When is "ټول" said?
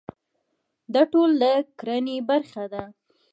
1.11-1.29